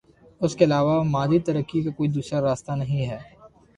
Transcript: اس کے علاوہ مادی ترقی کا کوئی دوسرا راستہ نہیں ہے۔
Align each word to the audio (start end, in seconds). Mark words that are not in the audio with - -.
اس 0.41 0.55
کے 0.55 0.63
علاوہ 0.65 0.95
مادی 1.13 1.39
ترقی 1.47 1.79
کا 1.83 1.91
کوئی 1.97 2.09
دوسرا 2.09 2.41
راستہ 2.41 2.71
نہیں 2.81 3.05
ہے۔ 3.09 3.19